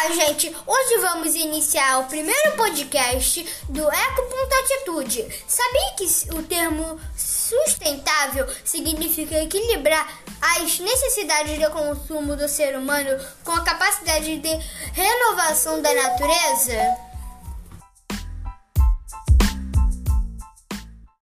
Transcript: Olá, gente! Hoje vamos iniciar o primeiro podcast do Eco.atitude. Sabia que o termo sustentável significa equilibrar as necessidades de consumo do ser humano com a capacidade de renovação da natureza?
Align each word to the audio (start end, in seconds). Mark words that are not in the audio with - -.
Olá, 0.00 0.14
gente! 0.14 0.54
Hoje 0.64 0.98
vamos 1.00 1.34
iniciar 1.34 1.98
o 1.98 2.04
primeiro 2.04 2.56
podcast 2.56 3.44
do 3.68 3.82
Eco.atitude. 3.82 5.26
Sabia 5.48 5.92
que 5.96 6.34
o 6.36 6.42
termo 6.44 7.00
sustentável 7.16 8.46
significa 8.64 9.42
equilibrar 9.42 10.20
as 10.40 10.78
necessidades 10.78 11.58
de 11.58 11.68
consumo 11.70 12.36
do 12.36 12.48
ser 12.48 12.78
humano 12.78 13.10
com 13.42 13.50
a 13.50 13.64
capacidade 13.64 14.38
de 14.38 14.56
renovação 14.92 15.82
da 15.82 15.92
natureza? 15.92 17.07